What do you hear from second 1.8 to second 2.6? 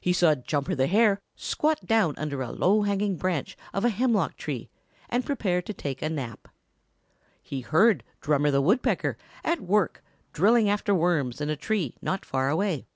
down under a